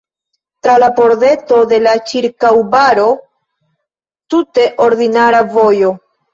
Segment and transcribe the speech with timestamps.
[0.67, 3.07] Tra la pordeto de la ĉirkaŭbaro
[4.35, 5.97] tute ordinara vojo.